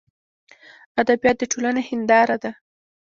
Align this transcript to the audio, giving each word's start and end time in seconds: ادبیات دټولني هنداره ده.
ادبیات 1.01 1.37
دټولني 1.39 1.81
هنداره 1.89 2.37
ده. 2.43 2.51